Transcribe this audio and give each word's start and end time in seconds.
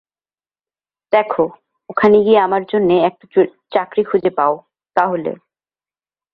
দেখ, 1.13 1.31
ওখানে 1.89 2.17
গিয়ে 2.23 2.39
আমার 2.39 2.61
জন্যে 2.65 2.95
একটা 2.99 3.25
চাকরি 3.71 4.03
খুঁজে 4.03 4.29
পাও, 4.29 4.53
তাহলে। 4.95 5.31